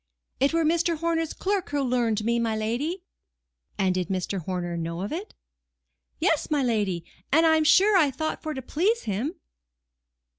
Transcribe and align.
"It 0.39 0.51
were 0.51 0.65
Mr. 0.65 0.97
Horner's 0.97 1.31
clerk 1.31 1.69
who 1.69 1.83
learned 1.83 2.25
me, 2.25 2.39
my 2.39 2.55
lady." 2.57 3.03
"And 3.77 3.93
did 3.93 4.07
Mr. 4.07 4.39
Horner 4.43 4.75
know 4.75 5.01
of 5.03 5.11
it?" 5.13 5.35
"Yes, 6.17 6.49
my 6.49 6.63
lady. 6.63 7.05
And 7.31 7.45
I 7.45 7.55
am 7.55 7.63
sure 7.63 7.95
I 7.95 8.09
thought 8.09 8.41
for 8.41 8.55
to 8.55 8.63
please 8.63 9.03
him." 9.03 9.35